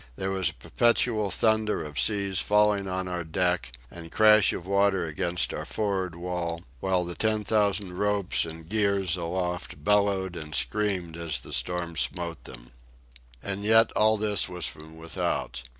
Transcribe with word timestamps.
There 0.15 0.31
was 0.31 0.49
a 0.49 0.55
perpetual 0.55 1.29
thunder 1.29 1.83
of 1.85 1.99
seas 1.99 2.39
falling 2.39 2.87
on 2.87 3.07
our 3.07 3.23
deck 3.23 3.71
and 3.91 4.11
crash 4.11 4.51
of 4.51 4.65
water 4.65 5.05
against 5.05 5.53
our 5.53 5.63
for'ard 5.63 6.15
wall; 6.15 6.63
while 6.79 7.03
the 7.05 7.13
ten 7.13 7.43
thousand 7.43 7.93
ropes 7.99 8.43
and 8.43 8.67
gears 8.67 9.15
aloft 9.15 9.83
bellowed 9.83 10.35
and 10.35 10.55
screamed 10.55 11.17
as 11.17 11.41
the 11.41 11.53
storm 11.53 11.95
smote 11.95 12.45
them. 12.45 12.71
And 13.43 13.63
yet 13.63 13.91
all 13.91 14.17
this 14.17 14.49
was 14.49 14.65
from 14.65 14.97
without. 14.97 15.61